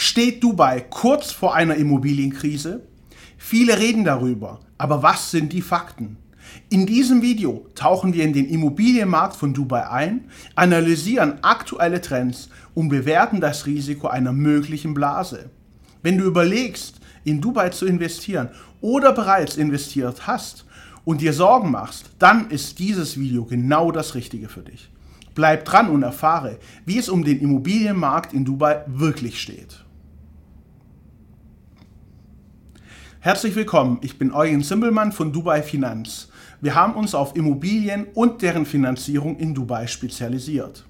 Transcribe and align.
Steht 0.00 0.44
Dubai 0.44 0.80
kurz 0.80 1.32
vor 1.32 1.56
einer 1.56 1.74
Immobilienkrise? 1.74 2.86
Viele 3.36 3.80
reden 3.80 4.04
darüber, 4.04 4.60
aber 4.78 5.02
was 5.02 5.32
sind 5.32 5.52
die 5.52 5.60
Fakten? 5.60 6.18
In 6.70 6.86
diesem 6.86 7.20
Video 7.20 7.66
tauchen 7.74 8.14
wir 8.14 8.22
in 8.22 8.32
den 8.32 8.48
Immobilienmarkt 8.48 9.34
von 9.34 9.54
Dubai 9.54 9.90
ein, 9.90 10.30
analysieren 10.54 11.42
aktuelle 11.42 12.00
Trends 12.00 12.48
und 12.74 12.90
bewerten 12.90 13.40
das 13.40 13.66
Risiko 13.66 14.06
einer 14.06 14.32
möglichen 14.32 14.94
Blase. 14.94 15.50
Wenn 16.04 16.16
du 16.16 16.26
überlegst, 16.26 17.00
in 17.24 17.40
Dubai 17.40 17.70
zu 17.70 17.84
investieren 17.84 18.50
oder 18.80 19.12
bereits 19.12 19.56
investiert 19.56 20.28
hast 20.28 20.64
und 21.04 21.22
dir 21.22 21.32
Sorgen 21.32 21.72
machst, 21.72 22.10
dann 22.20 22.50
ist 22.50 22.78
dieses 22.78 23.18
Video 23.18 23.44
genau 23.44 23.90
das 23.90 24.14
Richtige 24.14 24.48
für 24.48 24.62
dich. 24.62 24.90
Bleib 25.34 25.64
dran 25.64 25.90
und 25.90 26.04
erfahre, 26.04 26.60
wie 26.86 26.98
es 26.98 27.08
um 27.08 27.24
den 27.24 27.40
Immobilienmarkt 27.40 28.32
in 28.32 28.44
Dubai 28.44 28.84
wirklich 28.86 29.42
steht. 29.42 29.84
Herzlich 33.20 33.56
willkommen, 33.56 33.98
ich 34.02 34.16
bin 34.16 34.32
Eugen 34.32 34.62
Zimbelmann 34.62 35.10
von 35.10 35.32
Dubai 35.32 35.64
Finanz. 35.64 36.28
Wir 36.60 36.76
haben 36.76 36.94
uns 36.94 37.16
auf 37.16 37.34
Immobilien 37.34 38.06
und 38.14 38.42
deren 38.42 38.64
Finanzierung 38.64 39.36
in 39.38 39.54
Dubai 39.54 39.88
spezialisiert. 39.88 40.86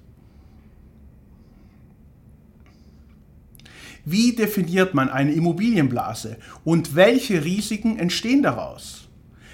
Wie 4.05 4.35
definiert 4.35 4.93
man 4.93 5.09
eine 5.09 5.31
Immobilienblase 5.31 6.37
und 6.63 6.93
welche 6.93 7.43
Risiken 7.43 7.97
entstehen 7.97 8.43
daraus? 8.43 9.07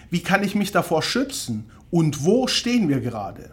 Wie 0.10 0.22
kann 0.22 0.44
ich 0.44 0.54
mich 0.54 0.73
davor 0.73 1.02
schützen 1.02 1.72
und 1.92 2.26
wo 2.26 2.48
stehen 2.48 2.90
wir 2.90 3.00
gerade? 3.00 3.52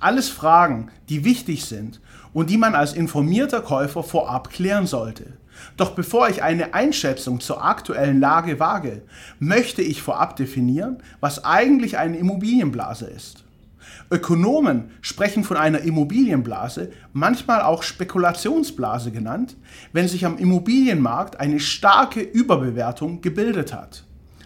Alles 0.00 0.30
Fragen, 0.30 0.90
die 1.10 1.22
wichtig 1.22 1.66
sind 1.66 2.00
und 2.32 2.48
die 2.48 2.56
man 2.56 2.74
als 2.74 2.94
informierter 2.94 3.60
Käufer 3.60 4.02
vorab 4.02 4.48
klären 4.48 4.86
sollte. 4.86 5.37
Doch 5.76 5.90
bevor 5.90 6.28
ich 6.28 6.42
eine 6.42 6.74
Einschätzung 6.74 7.40
zur 7.40 7.64
aktuellen 7.64 8.20
Lage 8.20 8.60
wage, 8.60 9.02
möchte 9.38 9.82
ich 9.82 10.02
vorab 10.02 10.36
definieren, 10.36 10.98
was 11.20 11.44
eigentlich 11.44 11.98
eine 11.98 12.18
Immobilienblase 12.18 13.06
ist. 13.06 13.44
Ökonomen 14.10 14.90
sprechen 15.02 15.44
von 15.44 15.56
einer 15.56 15.80
Immobilienblase, 15.80 16.90
manchmal 17.12 17.60
auch 17.60 17.82
Spekulationsblase 17.82 19.10
genannt, 19.10 19.56
wenn 19.92 20.08
sich 20.08 20.24
am 20.24 20.38
Immobilienmarkt 20.38 21.40
eine 21.40 21.60
starke 21.60 22.20
Überbewertung 22.20 23.20
gebildet 23.20 23.74
hat. 23.74 24.04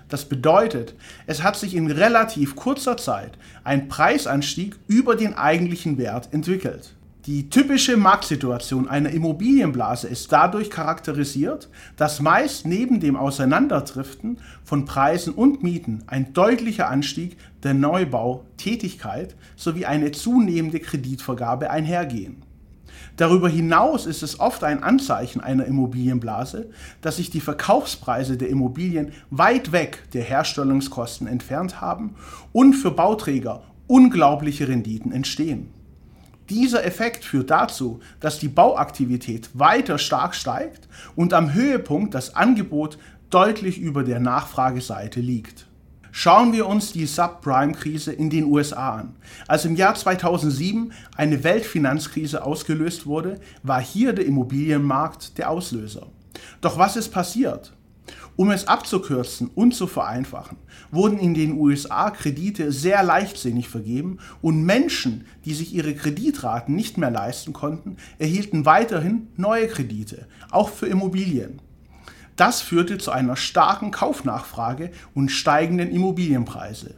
Das 0.09 0.25
bedeutet, 0.27 0.95
es 1.27 1.43
hat 1.43 1.57
sich 1.57 1.75
in 1.75 1.91
relativ 1.91 2.57
kurzer 2.57 2.97
Zeit 2.97 3.39
ein 3.65 3.89
Preisanstieg 3.89 4.77
über 4.87 5.17
den 5.17 5.35
eigentlichen 5.35 5.97
Wert 5.97 6.29
entwickelt. 6.33 6.95
Die 7.27 7.51
typische 7.51 7.97
Marktsituation 7.97 8.89
einer 8.89 9.11
Immobilienblase 9.11 10.09
ist 10.09 10.33
dadurch 10.33 10.71
charakterisiert, 10.71 11.69
dass 11.97 12.19
meist 12.19 12.67
neben 12.67 12.99
dem 12.99 13.15
Auseinanderdriften 13.15 14.39
von 14.65 14.87
Preisen 14.87 15.33
und 15.33 15.63
Mieten 15.63 16.03
ein 16.09 16.33
deutlicher 16.33 16.89
Anstieg 16.89 17.37
der 17.63 17.75
Neubautätigkeit 17.75 19.37
sowie 19.55 19.87
eine 19.87 20.11
zunehmende 20.11 20.81
Kreditvergabe 20.81 21.71
einhergehen. 21.71 22.43
Darüber 23.17 23.49
hinaus 23.49 24.07
ist 24.07 24.25
es 24.25 24.41
oft 24.41 24.65
ein 24.65 24.83
Anzeichen 24.83 25.41
einer 25.41 25.67
Immobilienblase, 25.67 26.71
dass 27.03 27.19
sich 27.19 27.31
die 27.31 27.41
Verkaufspreise 27.41 28.37
der 28.37 28.49
Immobilien 28.49 29.13
weit 29.31 29.71
weg 29.71 30.03
der 30.13 30.25
Herstellungskosten 30.25 31.29
entfernt 31.29 31.81
haben 31.81 32.17
und 32.51 32.75
für 32.75 32.91
Bauträger 32.91 33.63
unglaubliche 33.87 34.67
Renditen 34.67 35.13
entstehen. 35.13 35.69
Dieser 36.51 36.85
Effekt 36.85 37.25
führt 37.25 37.51
dazu, 37.51 38.01
dass 38.21 38.39
die 38.39 38.49
Bauaktivität 38.49 39.51
weiter 39.55 39.99
stark 39.99 40.35
steigt 40.35 40.89
und 41.15 41.35
am 41.35 41.55
Höhepunkt 41.55 42.15
das 42.15 42.35
Angebot 42.35 42.99
deutlich 43.31 43.79
über 43.79 44.05
der 44.05 44.21
Nachfrageseite 44.21 45.21
liegt. 45.21 45.67
Schauen 46.15 46.53
wir 46.53 46.67
uns 46.67 46.93
die 46.93 47.07
Subprime-Krise 47.07 48.13
in 48.13 48.29
den 48.29 48.45
USA 48.45 48.97
an. 48.97 49.17
Als 49.49 49.65
im 49.65 49.77
Jahr 49.77 49.95
2007 49.95 50.93
eine 51.17 51.43
Weltfinanzkrise 51.43 52.45
ausgelöst 52.45 53.07
wurde, 53.07 53.41
war 53.63 53.81
hier 53.81 54.13
der 54.13 54.27
Immobilienmarkt 54.27 55.39
der 55.39 55.49
Auslöser. 55.49 56.09
Doch 56.61 56.77
was 56.77 56.97
ist 56.97 57.09
passiert? 57.09 57.73
Um 58.35 58.51
es 58.51 58.67
abzukürzen 58.67 59.51
und 59.55 59.75
zu 59.75 59.87
vereinfachen, 59.87 60.57
wurden 60.91 61.19
in 61.19 61.35
den 61.35 61.53
USA 61.53 62.11
Kredite 62.11 62.73
sehr 62.73 63.03
leichtsinnig 63.03 63.69
vergeben 63.69 64.19
und 64.41 64.65
Menschen, 64.65 65.27
die 65.45 65.53
sich 65.53 65.75
ihre 65.75 65.95
Kreditraten 65.95 66.75
nicht 66.75 66.97
mehr 66.97 67.11
leisten 67.11 67.53
konnten, 67.53 67.97
erhielten 68.19 68.65
weiterhin 68.65 69.29
neue 69.37 69.69
Kredite, 69.69 70.27
auch 70.51 70.71
für 70.71 70.87
Immobilien. 70.87 71.61
Das 72.37 72.63
führte 72.63 72.97
zu 72.97 73.11
einer 73.11 73.37
starken 73.37 73.91
Kaufnachfrage 73.91 74.91
und 75.15 75.29
steigenden 75.29 75.91
Immobilienpreise. 75.91 76.95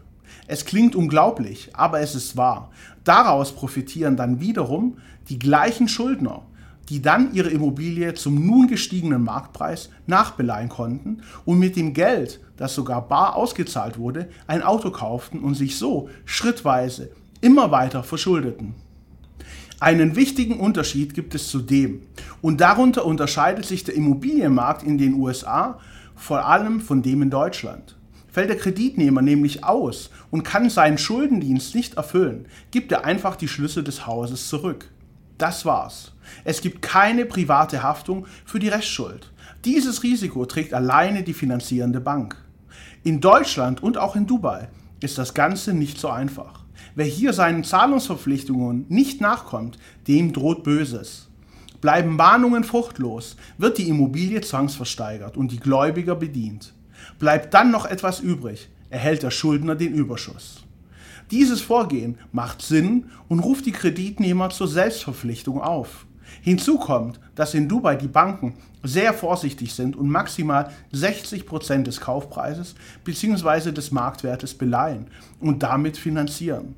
Es 0.46 0.64
klingt 0.64 0.94
unglaublich, 0.94 1.70
aber 1.72 2.00
es 2.00 2.14
ist 2.14 2.36
wahr. 2.36 2.70
Daraus 3.02 3.52
profitieren 3.52 4.16
dann 4.16 4.40
wiederum 4.40 4.98
die 5.28 5.38
gleichen 5.38 5.88
Schuldner, 5.88 6.42
die 6.88 7.02
dann 7.02 7.32
ihre 7.32 7.50
Immobilie 7.50 8.14
zum 8.14 8.46
nun 8.46 8.68
gestiegenen 8.68 9.22
Marktpreis 9.22 9.90
nachbeleihen 10.06 10.68
konnten 10.68 11.22
und 11.44 11.58
mit 11.58 11.76
dem 11.76 11.94
Geld, 11.94 12.40
das 12.56 12.74
sogar 12.74 13.08
bar 13.08 13.36
ausgezahlt 13.36 13.98
wurde, 13.98 14.28
ein 14.46 14.62
Auto 14.62 14.90
kauften 14.90 15.40
und 15.40 15.54
sich 15.54 15.76
so 15.78 16.08
schrittweise 16.24 17.10
immer 17.40 17.70
weiter 17.70 18.02
verschuldeten. 18.02 18.74
Einen 19.80 20.16
wichtigen 20.16 20.60
Unterschied 20.60 21.14
gibt 21.14 21.34
es 21.34 21.48
zudem 21.48 22.02
und 22.40 22.60
darunter 22.60 23.04
unterscheidet 23.04 23.66
sich 23.66 23.84
der 23.84 23.94
Immobilienmarkt 23.94 24.82
in 24.82 24.98
den 24.98 25.14
USA 25.14 25.78
vor 26.14 26.46
allem 26.46 26.80
von 26.80 27.02
dem 27.02 27.22
in 27.22 27.30
Deutschland. 27.30 27.96
Fällt 28.30 28.48
der 28.48 28.56
Kreditnehmer 28.56 29.22
nämlich 29.22 29.64
aus 29.64 30.10
und 30.30 30.42
kann 30.42 30.70
seinen 30.70 30.98
Schuldendienst 30.98 31.74
nicht 31.74 31.94
erfüllen, 31.94 32.46
gibt 32.70 32.92
er 32.92 33.04
einfach 33.04 33.36
die 33.36 33.46
Schlüssel 33.48 33.84
des 33.84 34.06
Hauses 34.06 34.48
zurück. 34.48 34.90
Das 35.38 35.64
war's. 35.64 36.12
Es 36.44 36.60
gibt 36.60 36.82
keine 36.82 37.24
private 37.26 37.82
Haftung 37.82 38.26
für 38.44 38.58
die 38.58 38.68
Restschuld. 38.68 39.32
Dieses 39.64 40.02
Risiko 40.02 40.46
trägt 40.46 40.74
alleine 40.74 41.22
die 41.22 41.34
finanzierende 41.34 42.00
Bank. 42.00 42.36
In 43.02 43.20
Deutschland 43.20 43.82
und 43.82 43.98
auch 43.98 44.16
in 44.16 44.26
Dubai 44.26 44.68
ist 45.00 45.18
das 45.18 45.34
Ganze 45.34 45.74
nicht 45.74 45.98
so 45.98 46.08
einfach. 46.08 46.64
Wer 46.94 47.06
hier 47.06 47.32
seinen 47.32 47.64
Zahlungsverpflichtungen 47.64 48.86
nicht 48.88 49.20
nachkommt, 49.20 49.78
dem 50.06 50.32
droht 50.32 50.62
Böses. 50.62 51.28
Bleiben 51.80 52.16
Warnungen 52.16 52.64
fruchtlos, 52.64 53.36
wird 53.58 53.78
die 53.78 53.88
Immobilie 53.88 54.40
zwangsversteigert 54.40 55.36
und 55.36 55.52
die 55.52 55.60
Gläubiger 55.60 56.14
bedient. 56.14 56.72
Bleibt 57.18 57.52
dann 57.52 57.70
noch 57.70 57.84
etwas 57.84 58.20
übrig, 58.20 58.70
erhält 58.88 59.22
der 59.22 59.30
Schuldner 59.30 59.74
den 59.74 59.92
Überschuss. 59.92 60.64
Dieses 61.30 61.60
Vorgehen 61.60 62.18
macht 62.32 62.62
Sinn 62.62 63.06
und 63.28 63.40
ruft 63.40 63.66
die 63.66 63.72
Kreditnehmer 63.72 64.50
zur 64.50 64.68
Selbstverpflichtung 64.68 65.60
auf. 65.60 66.06
Hinzu 66.42 66.78
kommt, 66.78 67.20
dass 67.34 67.54
in 67.54 67.68
Dubai 67.68 67.96
die 67.96 68.08
Banken 68.08 68.54
sehr 68.82 69.14
vorsichtig 69.14 69.72
sind 69.74 69.96
und 69.96 70.08
maximal 70.08 70.70
60 70.92 71.46
Prozent 71.46 71.86
des 71.86 72.00
Kaufpreises 72.00 72.74
bzw. 73.04 73.72
des 73.72 73.90
Marktwertes 73.90 74.54
beleihen 74.54 75.06
und 75.40 75.62
damit 75.62 75.96
finanzieren. 75.96 76.74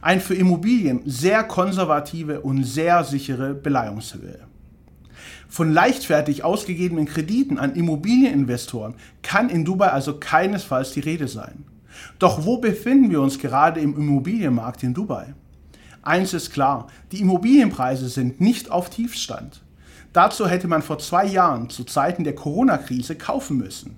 Ein 0.00 0.20
für 0.20 0.34
Immobilien 0.34 1.02
sehr 1.04 1.44
konservative 1.44 2.40
und 2.40 2.64
sehr 2.64 3.04
sichere 3.04 3.54
Beleihungshöhe. 3.54 4.40
Von 5.48 5.72
leichtfertig 5.72 6.44
ausgegebenen 6.44 7.06
Krediten 7.06 7.58
an 7.58 7.74
Immobilieninvestoren 7.74 8.94
kann 9.22 9.48
in 9.50 9.64
Dubai 9.64 9.88
also 9.88 10.18
keinesfalls 10.18 10.92
die 10.92 11.00
Rede 11.00 11.28
sein. 11.28 11.64
Doch 12.18 12.44
wo 12.44 12.58
befinden 12.58 13.10
wir 13.10 13.20
uns 13.20 13.38
gerade 13.38 13.80
im 13.80 13.96
Immobilienmarkt 13.96 14.82
in 14.82 14.94
Dubai? 14.94 15.34
Eins 16.02 16.34
ist 16.34 16.52
klar, 16.52 16.88
die 17.12 17.20
Immobilienpreise 17.20 18.08
sind 18.08 18.40
nicht 18.40 18.70
auf 18.70 18.90
Tiefstand. 18.90 19.62
Dazu 20.12 20.46
hätte 20.46 20.68
man 20.68 20.82
vor 20.82 20.98
zwei 20.98 21.24
Jahren 21.24 21.70
zu 21.70 21.84
Zeiten 21.84 22.24
der 22.24 22.34
Corona-Krise 22.34 23.14
kaufen 23.14 23.56
müssen. 23.56 23.96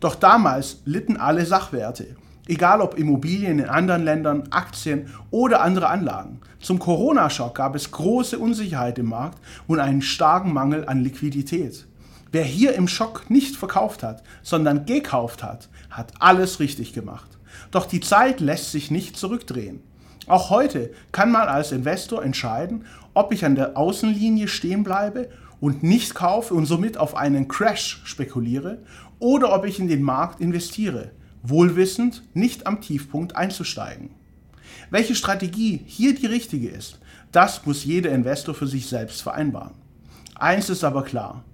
Doch 0.00 0.14
damals 0.14 0.80
litten 0.84 1.16
alle 1.16 1.46
Sachwerte, 1.46 2.16
egal 2.48 2.80
ob 2.80 2.98
Immobilien 2.98 3.58
in 3.58 3.68
anderen 3.68 4.04
Ländern, 4.04 4.44
Aktien 4.50 5.10
oder 5.30 5.60
andere 5.60 5.88
Anlagen. 5.88 6.40
Zum 6.60 6.78
Corona-Schock 6.78 7.54
gab 7.54 7.74
es 7.74 7.90
große 7.90 8.38
Unsicherheit 8.38 8.98
im 8.98 9.06
Markt 9.06 9.38
und 9.66 9.78
einen 9.78 10.02
starken 10.02 10.52
Mangel 10.52 10.88
an 10.88 11.02
Liquidität. 11.02 11.86
Wer 12.32 12.44
hier 12.44 12.74
im 12.74 12.88
Schock 12.88 13.28
nicht 13.28 13.56
verkauft 13.56 14.02
hat, 14.02 14.22
sondern 14.42 14.86
gekauft 14.86 15.42
hat, 15.42 15.68
hat 15.90 16.14
alles 16.18 16.60
richtig 16.60 16.94
gemacht. 16.94 17.31
Doch 17.72 17.86
die 17.86 18.00
Zeit 18.00 18.38
lässt 18.38 18.70
sich 18.70 18.92
nicht 18.92 19.16
zurückdrehen. 19.16 19.80
Auch 20.28 20.50
heute 20.50 20.92
kann 21.10 21.32
man 21.32 21.48
als 21.48 21.72
Investor 21.72 22.22
entscheiden, 22.22 22.84
ob 23.14 23.32
ich 23.32 23.44
an 23.44 23.56
der 23.56 23.76
Außenlinie 23.76 24.46
stehen 24.46 24.84
bleibe 24.84 25.28
und 25.58 25.82
nicht 25.82 26.14
kaufe 26.14 26.54
und 26.54 26.66
somit 26.66 26.96
auf 26.96 27.16
einen 27.16 27.48
Crash 27.48 28.02
spekuliere 28.04 28.78
oder 29.18 29.52
ob 29.52 29.64
ich 29.64 29.80
in 29.80 29.88
den 29.88 30.02
Markt 30.02 30.40
investiere, 30.40 31.10
wohlwissend 31.42 32.22
nicht 32.34 32.66
am 32.66 32.80
Tiefpunkt 32.80 33.34
einzusteigen. 33.36 34.10
Welche 34.90 35.14
Strategie 35.14 35.82
hier 35.86 36.14
die 36.14 36.26
richtige 36.26 36.68
ist, 36.68 37.00
das 37.32 37.64
muss 37.66 37.84
jeder 37.84 38.10
Investor 38.10 38.54
für 38.54 38.66
sich 38.66 38.86
selbst 38.86 39.22
vereinbaren. 39.22 39.74
Eins 40.34 40.70
ist 40.70 40.84
aber 40.84 41.02
klar, 41.02 41.44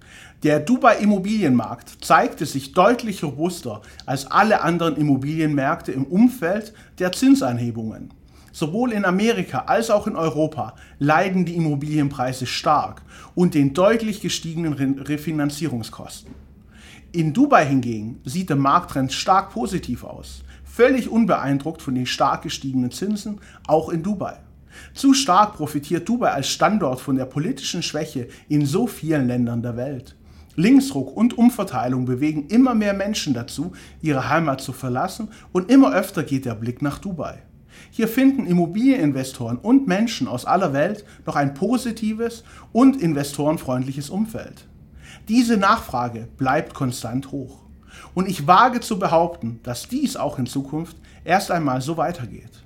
Der 0.43 0.61
Dubai-Immobilienmarkt 0.61 1.97
zeigte 1.99 2.45
sich 2.45 2.71
deutlich 2.71 3.25
robuster 3.25 3.81
als 4.05 4.31
alle 4.31 4.61
anderen 4.61 4.95
Immobilienmärkte 4.95 5.91
im 5.91 6.05
Umfeld 6.05 6.73
der 6.97 7.11
Zinsanhebungen. 7.11 8.13
Sowohl 8.53 8.93
in 8.93 9.03
Amerika 9.03 9.65
als 9.67 9.89
auch 9.89 10.07
in 10.07 10.15
Europa 10.15 10.75
leiden 10.97 11.43
die 11.43 11.57
Immobilienpreise 11.57 12.45
stark 12.45 13.01
und 13.35 13.53
den 13.53 13.73
deutlich 13.73 14.21
gestiegenen 14.21 14.99
Refinanzierungskosten. 14.99 16.33
In 17.11 17.33
Dubai 17.33 17.65
hingegen 17.65 18.21
sieht 18.23 18.49
der 18.49 18.55
Markttrend 18.55 19.11
stark 19.11 19.51
positiv 19.51 20.05
aus, 20.05 20.45
völlig 20.63 21.09
unbeeindruckt 21.09 21.81
von 21.81 21.95
den 21.95 22.05
stark 22.05 22.43
gestiegenen 22.43 22.91
Zinsen, 22.91 23.41
auch 23.67 23.89
in 23.89 24.03
Dubai. 24.03 24.37
Zu 24.93 25.13
stark 25.13 25.55
profitiert 25.55 26.07
Dubai 26.07 26.31
als 26.31 26.47
Standort 26.47 27.01
von 27.01 27.17
der 27.17 27.25
politischen 27.25 27.83
Schwäche 27.83 28.29
in 28.47 28.65
so 28.65 28.87
vielen 28.87 29.27
Ländern 29.27 29.61
der 29.61 29.75
Welt. 29.75 30.15
Linksruck 30.59 31.15
und 31.15 31.37
Umverteilung 31.37 32.03
bewegen 32.03 32.47
immer 32.47 32.75
mehr 32.75 32.93
Menschen 32.93 33.33
dazu, 33.33 33.71
ihre 34.01 34.27
Heimat 34.27 34.59
zu 34.59 34.73
verlassen 34.73 35.29
und 35.53 35.71
immer 35.71 35.93
öfter 35.93 36.23
geht 36.23 36.43
der 36.43 36.55
Blick 36.55 36.81
nach 36.81 36.99
Dubai. 36.99 37.43
Hier 37.91 38.09
finden 38.09 38.45
Immobilieninvestoren 38.45 39.57
und 39.57 39.87
Menschen 39.87 40.27
aus 40.27 40.43
aller 40.43 40.73
Welt 40.73 41.05
noch 41.25 41.37
ein 41.37 41.53
positives 41.53 42.43
und 42.73 43.01
investorenfreundliches 43.01 44.09
Umfeld. 44.09 44.67
Diese 45.29 45.55
Nachfrage 45.55 46.27
bleibt 46.37 46.73
konstant 46.73 47.31
hoch. 47.31 47.61
Und 48.13 48.27
ich 48.27 48.45
wage 48.45 48.81
zu 48.81 48.99
behaupten, 48.99 49.61
dass 49.63 49.87
dies 49.87 50.17
auch 50.17 50.39
in 50.39 50.45
Zukunft 50.45 50.97
erst 51.23 51.51
einmal 51.51 51.79
so 51.81 51.95
weitergeht. 51.95 52.63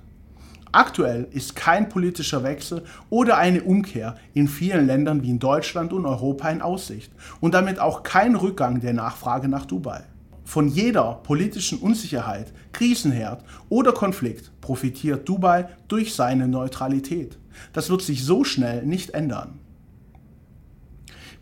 Aktuell 0.74 1.28
ist 1.30 1.54
kein 1.54 1.88
politischer 1.88 2.42
Wechsel 2.42 2.82
oder 3.08 3.36
eine 3.38 3.62
Umkehr 3.62 4.16
in 4.32 4.48
vielen 4.48 4.88
Ländern 4.88 5.22
wie 5.22 5.30
in 5.30 5.38
Deutschland 5.38 5.92
und 5.92 6.04
Europa 6.04 6.50
in 6.50 6.62
Aussicht 6.62 7.12
und 7.40 7.54
damit 7.54 7.78
auch 7.78 8.02
kein 8.02 8.34
Rückgang 8.34 8.80
der 8.80 8.92
Nachfrage 8.92 9.46
nach 9.46 9.66
Dubai. 9.66 10.02
Von 10.42 10.66
jeder 10.66 11.20
politischen 11.22 11.78
Unsicherheit, 11.78 12.52
Krisenherd 12.72 13.44
oder 13.68 13.92
Konflikt 13.92 14.50
profitiert 14.60 15.28
Dubai 15.28 15.68
durch 15.86 16.12
seine 16.12 16.48
Neutralität. 16.48 17.38
Das 17.72 17.88
wird 17.88 18.02
sich 18.02 18.24
so 18.24 18.42
schnell 18.42 18.84
nicht 18.84 19.10
ändern. 19.10 19.60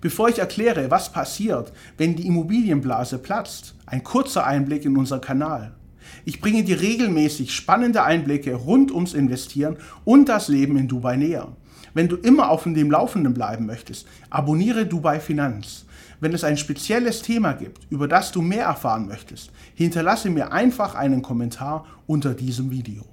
Bevor 0.02 0.29
ich 0.29 0.40
erkläre, 0.40 0.90
was 0.90 1.11
passiert, 1.11 1.73
wenn 1.96 2.17
die 2.17 2.26
Immobilienblase 2.26 3.17
platzt, 3.17 3.76
ein 3.87 4.05
kurzer 4.05 4.44
Einblick 4.44 4.84
in 4.84 4.99
unseren 4.99 5.23
Kanal. 5.23 5.73
Ich 6.25 6.40
bringe 6.40 6.64
dir 6.64 6.81
regelmäßig 6.81 7.54
spannende 7.54 8.02
Einblicke 8.02 8.54
rund 8.54 8.90
ums 8.93 9.14
Investieren 9.14 9.76
und 10.04 10.28
das 10.28 10.49
Leben 10.49 10.76
in 10.76 10.88
Dubai 10.88 11.16
näher. 11.16 11.49
Wenn 11.94 12.08
du 12.08 12.16
immer 12.16 12.50
auf 12.50 12.64
dem 12.64 12.90
Laufenden 12.90 13.34
bleiben 13.34 13.66
möchtest, 13.66 14.06
abonniere 14.31 14.87
Dubai 14.87 15.20
Finanz. 15.20 15.84
Wenn 16.20 16.32
es 16.32 16.44
ein 16.44 16.56
spezielles 16.56 17.22
Thema 17.22 17.52
gibt, 17.52 17.87
über 17.90 18.08
das 18.08 18.32
du 18.32 18.43
mehr 18.43 18.64
erfahren 18.64 19.06
möchtest, 19.06 19.50
hinterlasse 19.75 20.31
mir 20.31 20.52
einfach 20.52 20.94
einen 20.94 21.20
Kommentar 21.20 21.84
unter 22.06 22.34
diesem 22.34 22.70
Video. 22.70 23.05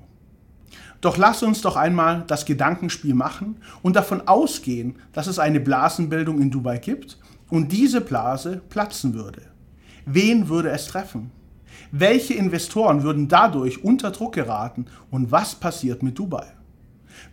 Doch 1.01 1.17
lass 1.17 1.43
uns 1.43 1.61
doch 1.61 1.75
einmal 1.75 2.23
das 2.27 2.45
Gedankenspiel 2.45 3.13
machen 3.13 3.57
und 3.81 3.95
davon 3.95 4.27
ausgehen, 4.27 4.97
dass 5.13 5.27
es 5.27 5.39
eine 5.39 5.59
Blasenbildung 5.59 6.41
in 6.41 6.51
Dubai 6.51 6.77
gibt 6.77 7.17
und 7.49 7.71
diese 7.71 8.01
Blase 8.01 8.61
platzen 8.69 9.13
würde. 9.13 9.41
Wen 10.05 10.49
würde 10.49 10.69
es 10.69 10.87
treffen? 10.87 11.31
Welche 11.91 12.33
Investoren 12.33 13.03
würden 13.03 13.27
dadurch 13.27 13.83
unter 13.83 14.11
Druck 14.11 14.33
geraten 14.33 14.85
und 15.11 15.31
was 15.31 15.55
passiert 15.55 16.03
mit 16.03 16.17
Dubai? 16.17 16.45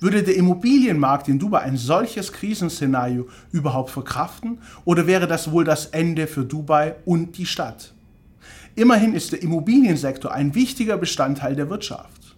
Würde 0.00 0.22
der 0.22 0.36
Immobilienmarkt 0.36 1.28
in 1.28 1.38
Dubai 1.38 1.60
ein 1.60 1.76
solches 1.76 2.32
Krisenszenario 2.32 3.28
überhaupt 3.52 3.90
verkraften 3.90 4.58
oder 4.84 5.06
wäre 5.06 5.26
das 5.26 5.52
wohl 5.52 5.64
das 5.64 5.86
Ende 5.86 6.26
für 6.26 6.44
Dubai 6.44 6.96
und 7.04 7.38
die 7.38 7.46
Stadt? 7.46 7.94
Immerhin 8.74 9.14
ist 9.14 9.32
der 9.32 9.42
Immobiliensektor 9.42 10.32
ein 10.32 10.54
wichtiger 10.54 10.98
Bestandteil 10.98 11.56
der 11.56 11.70
Wirtschaft. 11.70 12.36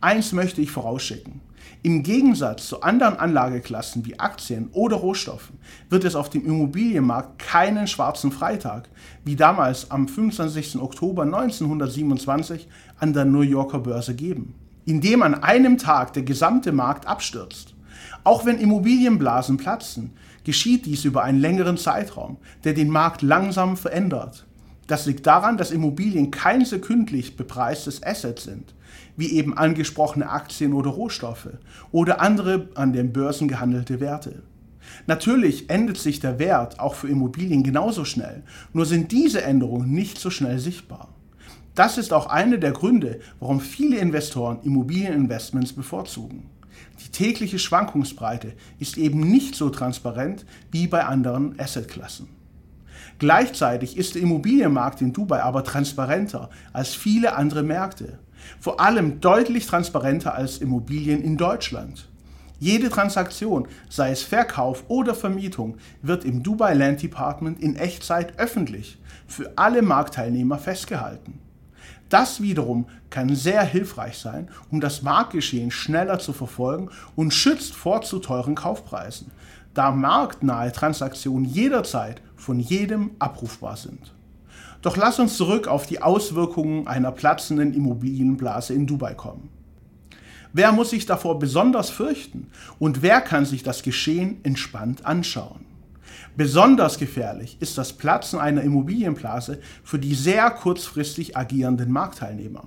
Eins 0.00 0.32
möchte 0.32 0.60
ich 0.60 0.70
vorausschicken. 0.70 1.40
Im 1.86 2.02
Gegensatz 2.02 2.66
zu 2.66 2.80
anderen 2.80 3.18
Anlageklassen 3.18 4.06
wie 4.06 4.18
Aktien 4.18 4.70
oder 4.72 4.96
Rohstoffen 4.96 5.58
wird 5.90 6.04
es 6.04 6.14
auf 6.14 6.30
dem 6.30 6.46
Immobilienmarkt 6.46 7.38
keinen 7.38 7.86
schwarzen 7.86 8.32
Freitag, 8.32 8.88
wie 9.26 9.36
damals 9.36 9.90
am 9.90 10.08
25. 10.08 10.80
Oktober 10.80 11.24
1927 11.24 12.68
an 12.98 13.12
der 13.12 13.26
New 13.26 13.42
Yorker 13.42 13.80
Börse 13.80 14.14
geben, 14.14 14.54
indem 14.86 15.20
an 15.20 15.34
einem 15.34 15.76
Tag 15.76 16.14
der 16.14 16.22
gesamte 16.22 16.72
Markt 16.72 17.06
abstürzt. 17.06 17.74
Auch 18.24 18.46
wenn 18.46 18.58
Immobilienblasen 18.58 19.58
platzen, 19.58 20.12
geschieht 20.42 20.86
dies 20.86 21.04
über 21.04 21.22
einen 21.22 21.38
längeren 21.38 21.76
Zeitraum, 21.76 22.38
der 22.64 22.72
den 22.72 22.88
Markt 22.88 23.20
langsam 23.20 23.76
verändert. 23.76 24.46
Das 24.86 25.06
liegt 25.06 25.26
daran, 25.26 25.56
dass 25.56 25.70
Immobilien 25.70 26.30
kein 26.30 26.64
sekündlich 26.64 27.36
bepreistes 27.36 28.02
Asset 28.02 28.38
sind, 28.38 28.74
wie 29.16 29.32
eben 29.32 29.56
angesprochene 29.56 30.28
Aktien 30.28 30.74
oder 30.74 30.90
Rohstoffe 30.90 31.48
oder 31.90 32.20
andere 32.20 32.68
an 32.74 32.92
den 32.92 33.12
Börsen 33.12 33.48
gehandelte 33.48 34.00
Werte. 34.00 34.42
Natürlich 35.06 35.70
ändert 35.70 35.96
sich 35.96 36.20
der 36.20 36.38
Wert 36.38 36.78
auch 36.78 36.94
für 36.94 37.08
Immobilien 37.08 37.62
genauso 37.62 38.04
schnell, 38.04 38.42
nur 38.72 38.84
sind 38.84 39.12
diese 39.12 39.42
Änderungen 39.42 39.92
nicht 39.92 40.18
so 40.18 40.28
schnell 40.28 40.58
sichtbar. 40.58 41.08
Das 41.74 41.98
ist 41.98 42.12
auch 42.12 42.26
einer 42.26 42.58
der 42.58 42.72
Gründe, 42.72 43.20
warum 43.40 43.60
viele 43.60 43.96
Investoren 43.96 44.60
Immobilieninvestments 44.62 45.72
bevorzugen. 45.72 46.50
Die 47.04 47.10
tägliche 47.10 47.58
Schwankungsbreite 47.58 48.52
ist 48.78 48.96
eben 48.96 49.20
nicht 49.20 49.54
so 49.54 49.70
transparent 49.70 50.44
wie 50.70 50.86
bei 50.86 51.04
anderen 51.04 51.58
Assetklassen. 51.58 52.28
Gleichzeitig 53.18 53.96
ist 53.96 54.14
der 54.14 54.22
Immobilienmarkt 54.22 55.00
in 55.00 55.12
Dubai 55.12 55.42
aber 55.42 55.64
transparenter 55.64 56.50
als 56.72 56.94
viele 56.94 57.36
andere 57.36 57.62
Märkte. 57.62 58.18
Vor 58.60 58.80
allem 58.80 59.20
deutlich 59.20 59.66
transparenter 59.66 60.34
als 60.34 60.58
Immobilien 60.58 61.22
in 61.22 61.36
Deutschland. 61.36 62.08
Jede 62.60 62.88
Transaktion, 62.88 63.68
sei 63.88 64.10
es 64.10 64.22
Verkauf 64.22 64.84
oder 64.88 65.14
Vermietung, 65.14 65.76
wird 66.02 66.24
im 66.24 66.42
Dubai 66.42 66.74
Land 66.74 67.02
Department 67.02 67.60
in 67.60 67.76
Echtzeit 67.76 68.38
öffentlich 68.38 68.98
für 69.26 69.52
alle 69.56 69.82
Marktteilnehmer 69.82 70.58
festgehalten. 70.58 71.40
Das 72.08 72.40
wiederum 72.40 72.86
kann 73.10 73.34
sehr 73.34 73.64
hilfreich 73.64 74.18
sein, 74.18 74.48
um 74.70 74.80
das 74.80 75.02
Marktgeschehen 75.02 75.70
schneller 75.70 76.18
zu 76.18 76.32
verfolgen 76.32 76.90
und 77.16 77.34
schützt 77.34 77.74
vor 77.74 78.02
zu 78.02 78.18
teuren 78.18 78.54
Kaufpreisen, 78.54 79.30
da 79.74 79.90
marktnahe 79.90 80.70
Transaktionen 80.70 81.44
jederzeit 81.44 82.22
von 82.44 82.60
jedem 82.60 83.12
abrufbar 83.18 83.78
sind. 83.78 84.12
Doch 84.82 84.98
lass 84.98 85.18
uns 85.18 85.38
zurück 85.38 85.66
auf 85.66 85.86
die 85.86 86.02
Auswirkungen 86.02 86.86
einer 86.86 87.10
platzenden 87.10 87.72
Immobilienblase 87.72 88.74
in 88.74 88.86
Dubai 88.86 89.14
kommen. 89.14 89.48
Wer 90.52 90.70
muss 90.70 90.90
sich 90.90 91.06
davor 91.06 91.38
besonders 91.38 91.88
fürchten 91.88 92.48
und 92.78 93.00
wer 93.00 93.22
kann 93.22 93.46
sich 93.46 93.62
das 93.62 93.82
Geschehen 93.82 94.40
entspannt 94.42 95.06
anschauen? 95.06 95.64
Besonders 96.36 96.98
gefährlich 96.98 97.56
ist 97.60 97.78
das 97.78 97.94
Platzen 97.94 98.38
einer 98.38 98.60
Immobilienblase 98.60 99.60
für 99.82 99.98
die 99.98 100.14
sehr 100.14 100.50
kurzfristig 100.50 101.38
agierenden 101.38 101.90
Marktteilnehmer. 101.90 102.64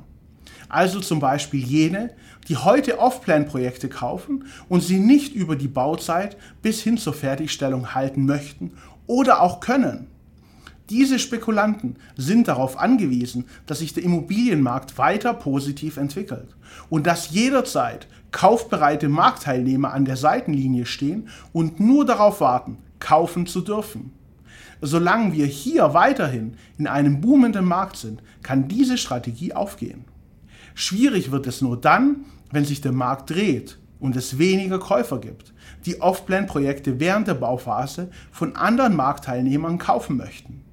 Also 0.70 1.00
zum 1.00 1.20
Beispiel 1.20 1.64
jene, 1.64 2.12
die 2.50 2.58
heute 2.58 3.00
Off-Plan-Projekte 3.00 3.90
kaufen 3.90 4.46
und 4.68 4.82
sie 4.82 5.00
nicht 5.00 5.34
über 5.34 5.56
die 5.56 5.68
Bauzeit 5.68 6.36
bis 6.62 6.82
hin 6.82 6.98
zur 6.98 7.14
Fertigstellung 7.14 7.94
halten 7.94 8.26
möchten 8.26 8.74
oder 9.08 9.42
auch 9.42 9.60
können. 9.60 10.08
Diese 10.90 11.20
Spekulanten 11.20 11.98
sind 12.16 12.48
darauf 12.48 12.80
angewiesen, 12.80 13.46
dass 13.66 13.80
sich 13.80 13.94
der 13.94 14.04
Immobilienmarkt 14.04 14.98
weiter 14.98 15.34
positiv 15.34 15.98
entwickelt 15.98 16.56
und 16.90 17.06
dass 17.06 17.32
jederzeit 17.32 18.08
kaufbereite 18.32 19.10
Marktteilnehmer 19.10 19.94
an 19.94 20.06
der 20.06 20.16
Seitenlinie 20.16 20.86
stehen 20.86 21.28
und 21.52 21.80
nur 21.80 22.06
darauf 22.06 22.40
warten, 22.40 22.78
kaufen 23.00 23.48
zu 23.48 23.62
dürfen. 23.62 24.14
Solange 24.80 25.34
wir 25.34 25.46
hier 25.46 25.94
weiterhin 25.94 26.56
in 26.78 26.88
einem 26.88 27.20
boomenden 27.20 27.66
Markt 27.66 27.98
sind, 27.98 28.22
kann 28.44 28.68
diese 28.68 28.98
Strategie 28.98 29.54
aufgehen. 29.54 30.06
Schwierig 30.76 31.32
wird 31.32 31.48
es 31.48 31.62
nur 31.62 31.82
dann, 31.82 32.26
wenn 32.52 32.64
sich 32.64 32.80
der 32.80 32.92
Markt 32.92 33.32
dreht 33.32 33.78
und 34.00 34.16
es 34.16 34.38
weniger 34.38 34.80
Käufer 34.80 35.20
gibt, 35.20 35.54
die 35.86 36.02
Off-Plan-Projekte 36.02 37.00
während 37.00 37.28
der 37.28 37.34
Bauphase 37.36 38.10
von 38.32 38.56
anderen 38.56 38.96
Marktteilnehmern 38.96 39.78
kaufen 39.78 40.18
möchten. 40.18 40.64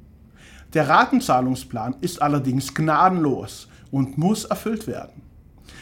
Der 0.75 0.88
Ratenzahlungsplan 0.88 1.97
ist 2.00 2.21
allerdings 2.21 2.75
gnadenlos 2.75 3.69
und 3.90 4.19
muss 4.19 4.45
erfüllt 4.45 4.87
werden. 4.87 5.23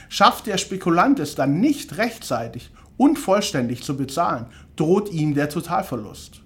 Schafft 0.09 0.47
der 0.47 0.59
Spekulant 0.59 1.19
es 1.19 1.35
dann 1.35 1.61
nicht 1.61 1.97
rechtzeitig 1.97 2.71
und 2.99 3.19
vollständig 3.19 3.83
zu 3.83 3.97
bezahlen, 3.97 4.47
droht 4.77 5.11
ihm 5.11 5.35
der 5.35 5.49
Totalverlust. 5.49 6.43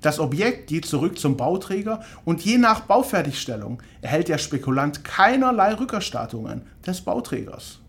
Das 0.00 0.18
Objekt 0.18 0.66
geht 0.66 0.84
zurück 0.84 1.18
zum 1.18 1.36
Bauträger 1.36 2.02
und 2.24 2.44
je 2.44 2.58
nach 2.58 2.80
Baufertigstellung 2.80 3.82
erhält 4.02 4.28
der 4.28 4.38
Spekulant 4.38 5.04
keinerlei 5.04 5.72
Rückerstattungen 5.74 6.62
des 6.84 7.00
Bauträgers. 7.00 7.80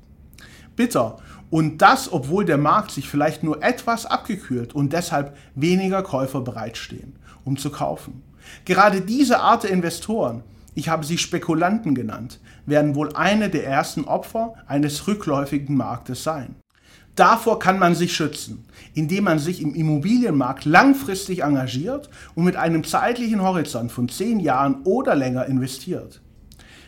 Bitter. 0.76 1.18
Und 1.50 1.82
das, 1.82 2.12
obwohl 2.12 2.46
der 2.46 2.58
Markt 2.58 2.92
sich 2.92 3.08
vielleicht 3.08 3.44
nur 3.44 3.64
etwas 3.64 4.06
abgekühlt 4.06 4.74
und 4.74 4.94
deshalb 4.94 5.38
weniger 5.56 6.04
Käufer 6.04 6.42
bereitstehen 6.42 7.14
um 7.46 7.56
zu 7.56 7.70
kaufen. 7.70 8.24
Gerade 8.66 9.02
diese 9.02 9.40
Art 9.40 9.64
der 9.64 9.72
Investoren, 9.72 10.44
ich 10.74 10.90
habe 10.90 11.06
sie 11.06 11.18
Spekulanten 11.18 11.96
genannt, 11.96 12.42
werden 12.66 12.96
wohl 12.96 13.16
eine 13.16 13.50
der 13.50 13.66
ersten 13.66 14.04
Opfer 14.04 14.56
eines 14.68 15.08
rückläufigen 15.08 15.78
Marktes 15.78 16.24
sein. 16.24 16.56
Davor 17.16 17.60
kann 17.60 17.80
man 17.80 17.96
sich 17.96 18.14
schützen, 18.14 18.66
indem 18.94 19.24
man 19.24 19.40
sich 19.40 19.62
im 19.62 19.74
Immobilienmarkt 19.74 20.66
langfristig 20.66 21.44
engagiert 21.44 22.10
und 22.36 22.44
mit 22.44 22.58
einem 22.58 22.84
zeitlichen 22.84 23.42
Horizont 23.42 23.90
von 23.94 24.10
zehn 24.10 24.42
Jahren 24.42 24.82
oder 24.84 25.16
länger 25.16 25.46
investiert. 25.46 26.22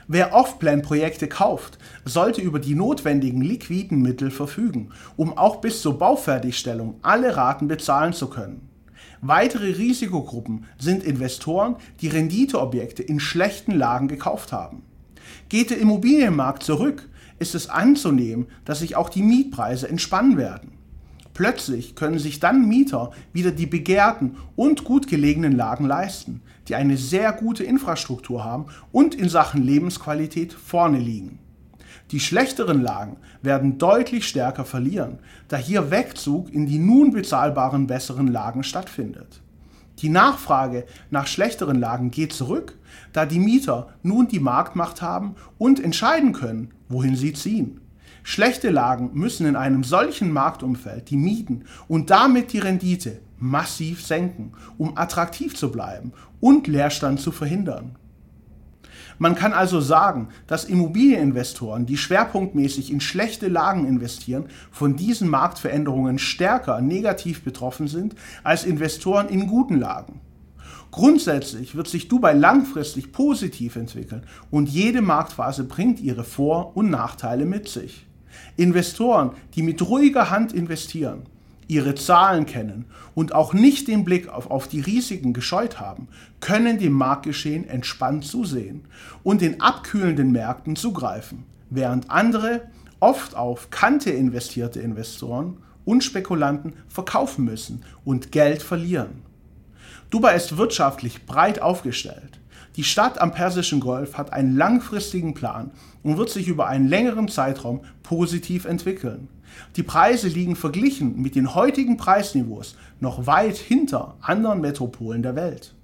Wer 0.10 0.34
Off-Plan-Projekte 0.34 1.28
kauft, 1.28 1.78
sollte 2.06 2.40
über 2.40 2.60
die 2.60 2.76
notwendigen 2.76 3.42
liquiden 3.42 4.02
Mittel 4.02 4.32
verfügen, 4.32 4.92
um 5.18 5.38
auch 5.38 5.58
bis 5.58 5.82
zur 5.82 6.00
Baufertigstellung 6.00 6.96
alle 7.02 7.36
Raten 7.36 7.68
bezahlen 7.68 8.14
zu 8.14 8.30
können. 8.30 8.70
Weitere 9.20 9.72
Risikogruppen 9.72 10.66
sind 10.80 11.04
Investoren, 11.04 11.76
die 12.00 12.08
Renditeobjekte 12.08 13.04
in 13.04 13.20
schlechten 13.20 13.74
Lagen 13.74 14.08
gekauft 14.08 14.54
haben. 14.54 14.84
Geht 15.50 15.72
der 15.72 15.80
Immobilienmarkt 15.80 16.64
zurück, 16.64 17.10
ist 17.40 17.54
es 17.54 17.70
anzunehmen, 17.70 18.48
dass 18.64 18.80
sich 18.80 18.96
auch 18.96 19.10
die 19.10 19.24
Mietpreise 19.24 19.90
entspannen 19.90 20.38
werden. 20.38 20.77
Plötzlich 21.38 21.94
können 21.94 22.18
sich 22.18 22.40
dann 22.40 22.68
Mieter 22.68 23.12
wieder 23.32 23.52
die 23.52 23.68
begehrten 23.68 24.38
und 24.56 24.84
gut 24.84 25.06
gelegenen 25.06 25.52
Lagen 25.52 25.86
leisten, 25.86 26.42
die 26.68 26.74
eine 26.74 26.98
sehr 26.98 27.32
gute 27.32 27.64
Infrastruktur 27.64 28.44
haben 28.44 28.66
und 28.92 29.14
in 29.14 29.30
Sachen 29.30 29.62
Lebensqualität 29.62 30.52
vorne 30.52 30.98
liegen. 30.98 31.38
Die 32.10 32.20
schlechteren 32.20 32.82
Lagen 32.82 33.18
werden 33.44 33.78
deutlich 33.78 34.28
stärker 34.28 34.66
verlieren, 34.66 35.20
da 35.48 35.58
hier 35.58 35.92
Wegzug 35.92 36.52
in 36.52 36.66
die 36.66 36.80
nun 36.80 37.12
bezahlbaren 37.12 37.86
besseren 37.86 38.30
Lagen 38.30 38.64
stattfindet. 38.64 39.44
Die 40.00 40.10
Nachfrage 40.10 40.88
nach 41.12 41.28
schlechteren 41.28 41.80
Lagen 41.80 42.10
geht 42.10 42.34
zurück, 42.34 42.80
da 43.14 43.28
die 43.28 43.38
Mieter 43.38 43.90
nun 44.02 44.28
die 44.28 44.40
Marktmacht 44.40 45.04
haben 45.04 45.36
und 45.60 45.84
entscheiden 45.84 46.34
können, 46.34 46.72
wohin 46.90 47.16
sie 47.16 47.34
ziehen. 47.34 47.80
Schlechte 48.24 48.70
Lagen 48.70 49.12
müssen 49.14 49.46
in 49.46 49.56
einem 49.56 49.84
solchen 49.84 50.32
Marktumfeld 50.32 51.10
die 51.10 51.18
Mieten 51.18 51.64
und 51.88 52.10
damit 52.10 52.54
die 52.54 52.60
Rendite 52.60 53.20
massiv 53.38 54.06
senken, 54.06 54.54
um 54.78 54.98
attraktiv 54.98 55.56
zu 55.56 55.72
bleiben 55.72 56.14
und 56.40 56.68
Leerstand 56.68 57.20
zu 57.20 57.32
verhindern. 57.32 57.96
Man 59.20 59.36
kann 59.36 59.54
also 59.54 59.82
sagen, 59.82 60.30
dass 60.46 60.66
Immobilieninvestoren, 60.66 61.86
die 61.86 61.98
schwerpunktmäßig 61.98 62.92
in 62.92 63.02
schlechte 63.02 63.48
Lagen 63.48 63.88
investieren, 63.88 64.46
von 64.72 64.96
diesen 64.96 65.28
Marktveränderungen 65.28 66.20
stärker 66.20 66.82
negativ 66.82 67.44
betroffen 67.44 67.88
sind 67.88 68.16
als 68.44 68.64
Investoren 68.64 69.30
in 69.30 69.48
guten 69.48 69.80
Lagen. 69.80 70.22
Grundsätzlich 70.92 71.76
wird 71.76 71.88
sich 71.88 72.08
Dubai 72.08 72.34
langfristig 72.34 73.12
positiv 73.12 73.76
entwickeln 73.76 74.24
und 74.52 74.70
jede 74.70 75.02
Marktphase 75.02 75.64
bringt 75.64 76.00
ihre 76.00 76.24
Vor- 76.24 76.76
und 76.76 76.90
Nachteile 76.90 77.46
mit 77.46 77.68
sich. 77.68 78.06
Investoren, 78.56 79.32
die 79.56 79.64
mit 79.64 79.82
ruhiger 79.82 80.30
Hand 80.30 80.54
investieren, 80.54 81.24
ihre 81.68 81.96
Zahlen 81.96 82.46
kennen 82.46 82.86
und 83.14 83.36
auch 83.36 83.54
nicht 83.54 83.88
den 83.88 84.06
Blick 84.06 84.30
auf, 84.30 84.50
auf 84.50 84.68
die 84.68 84.80
Risiken 84.80 85.34
gescheut 85.34 85.80
haben, 85.80 86.08
können 86.40 86.80
dem 86.80 86.94
Marktgeschehen 86.94 87.68
entspannt 87.68 88.26
zusehen 88.26 88.86
und 89.24 89.42
in 89.42 89.60
abkühlenden 89.62 90.32
Märkten 90.32 90.76
zugreifen, 90.76 91.44
während 91.70 92.10
andere, 92.10 92.62
oft 93.00 93.36
auf 93.36 93.70
Kante 93.70 94.12
investierte 94.12 94.80
Investoren 94.80 95.58
und 95.86 96.04
Spekulanten 96.04 96.74
verkaufen 96.88 97.46
müssen 97.46 97.84
und 98.04 98.32
Geld 98.32 98.62
verlieren. 98.62 99.27
Dubai 100.10 100.36
ist 100.36 100.56
wirtschaftlich 100.56 101.26
breit 101.26 101.62
aufgestellt. 101.62 102.40
Die 102.78 102.86
Stadt 102.86 103.20
am 103.20 103.34
Persischen 103.34 103.82
Golf 103.82 104.18
hat 104.18 104.32
einen 104.32 104.56
langfristigen 104.56 105.34
Plan 105.34 105.72
und 106.02 106.18
wird 106.18 106.30
sich 106.30 106.48
über 106.48 106.68
einen 106.68 106.88
längeren 106.88 107.28
Zeitraum 107.28 107.82
positiv 108.04 108.64
entwickeln. 108.64 109.28
Die 109.76 109.84
Preise 109.84 110.30
liegen 110.30 110.56
verglichen 110.56 111.22
mit 111.22 111.36
den 111.36 111.56
heutigen 111.56 111.98
Preisniveaus 111.98 112.78
noch 113.02 113.28
weit 113.28 113.58
hinter 113.58 114.16
anderen 114.22 114.62
Metropolen 114.62 115.24
der 115.24 115.36
Welt. 115.36 115.76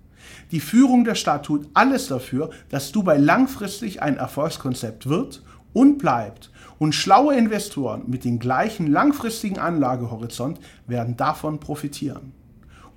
Die 0.51 0.61
Führung 0.61 1.03
der 1.03 1.15
Stadt 1.15 1.45
tut 1.45 1.67
alles 1.73 2.07
dafür, 2.07 2.49
dass 2.69 2.93
Dubai 2.93 3.17
langfristig 3.17 4.01
ein 4.01 4.15
Erfolgskonzept 4.15 5.09
wird 5.09 5.43
und 5.73 5.97
bleibt. 5.97 6.49
Und 6.79 6.95
schlaue 6.95 7.35
Investoren 7.35 8.03
mit 8.07 8.23
dem 8.23 8.39
gleichen 8.39 8.87
langfristigen 8.87 9.59
Anlagehorizont 9.59 10.59
werden 10.87 11.17
davon 11.17 11.59
profitieren. 11.59 12.31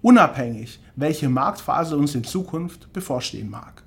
Unabhängig, 0.06 0.78
welche 0.94 1.28
Marktphase 1.28 1.96
uns 1.96 2.14
in 2.14 2.22
Zukunft 2.22 2.92
bevorstehen 2.92 3.50
mag. 3.50 3.82